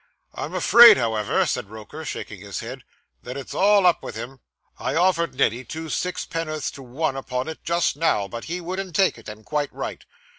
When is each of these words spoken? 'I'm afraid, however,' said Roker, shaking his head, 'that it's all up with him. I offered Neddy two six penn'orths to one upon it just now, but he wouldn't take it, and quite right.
'I'm 0.33 0.55
afraid, 0.55 0.97
however,' 0.97 1.45
said 1.45 1.69
Roker, 1.69 2.03
shaking 2.03 2.41
his 2.41 2.61
head, 2.61 2.83
'that 3.21 3.37
it's 3.37 3.53
all 3.53 3.85
up 3.85 4.01
with 4.01 4.15
him. 4.15 4.39
I 4.79 4.95
offered 4.95 5.35
Neddy 5.35 5.63
two 5.63 5.89
six 5.89 6.25
penn'orths 6.25 6.71
to 6.71 6.81
one 6.81 7.15
upon 7.15 7.47
it 7.47 7.63
just 7.63 7.95
now, 7.95 8.27
but 8.27 8.45
he 8.45 8.61
wouldn't 8.61 8.95
take 8.95 9.19
it, 9.19 9.29
and 9.29 9.45
quite 9.45 9.71
right. 9.71 10.03